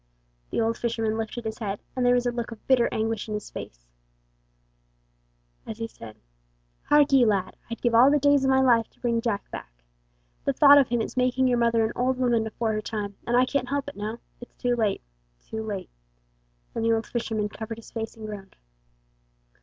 [0.49, 3.35] The old fisherman lifted his head, and there was a look of bitter anguish in
[3.35, 3.87] his face,
[5.67, 6.15] as he said:
[6.85, 9.83] "Hark ye, lad, I'd give all the days of my life to bring Jack back.
[10.43, 13.37] The thought of him is making yer mother an old woman afore her time, and
[13.37, 15.03] I can't help it now; it's too late,
[15.39, 15.91] too late;"
[16.73, 18.55] and the old fisherman covered his face and groaned.